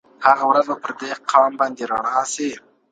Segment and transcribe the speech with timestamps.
[0.27, 2.49] هغه ورځ به پر دې قام باندي رڼا سي.